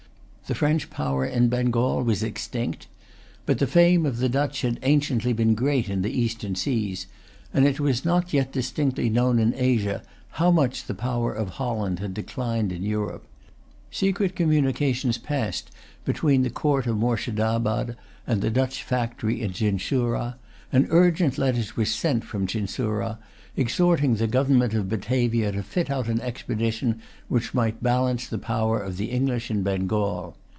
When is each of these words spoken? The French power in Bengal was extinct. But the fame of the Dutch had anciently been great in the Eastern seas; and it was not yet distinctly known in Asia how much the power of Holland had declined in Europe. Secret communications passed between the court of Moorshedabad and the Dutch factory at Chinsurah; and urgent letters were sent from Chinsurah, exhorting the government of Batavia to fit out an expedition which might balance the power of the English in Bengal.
The 0.47 0.55
French 0.55 0.89
power 0.89 1.25
in 1.25 1.47
Bengal 1.47 2.03
was 2.03 2.21
extinct. 2.21 2.87
But 3.45 3.59
the 3.59 3.67
fame 3.67 4.05
of 4.05 4.17
the 4.17 4.27
Dutch 4.27 4.63
had 4.63 4.79
anciently 4.83 5.31
been 5.31 5.55
great 5.55 5.89
in 5.89 6.01
the 6.01 6.11
Eastern 6.11 6.55
seas; 6.55 7.07
and 7.53 7.65
it 7.65 7.79
was 7.79 8.03
not 8.03 8.33
yet 8.33 8.51
distinctly 8.51 9.09
known 9.09 9.39
in 9.39 9.53
Asia 9.55 10.03
how 10.31 10.51
much 10.51 10.87
the 10.87 10.93
power 10.93 11.33
of 11.33 11.51
Holland 11.51 11.99
had 11.99 12.13
declined 12.13 12.73
in 12.73 12.83
Europe. 12.83 13.25
Secret 13.91 14.35
communications 14.35 15.17
passed 15.17 15.71
between 16.03 16.41
the 16.43 16.49
court 16.49 16.85
of 16.85 16.97
Moorshedabad 16.97 17.95
and 18.27 18.41
the 18.41 18.49
Dutch 18.51 18.83
factory 18.83 19.41
at 19.43 19.51
Chinsurah; 19.53 20.35
and 20.69 20.85
urgent 20.89 21.37
letters 21.37 21.77
were 21.77 21.85
sent 21.85 22.25
from 22.25 22.45
Chinsurah, 22.45 23.19
exhorting 23.55 24.15
the 24.15 24.27
government 24.27 24.73
of 24.73 24.89
Batavia 24.89 25.53
to 25.53 25.63
fit 25.63 25.89
out 25.89 26.09
an 26.09 26.19
expedition 26.19 26.99
which 27.29 27.53
might 27.53 27.81
balance 27.83 28.27
the 28.27 28.37
power 28.37 28.81
of 28.81 28.97
the 28.97 29.11
English 29.11 29.49
in 29.49 29.63
Bengal. 29.63 30.35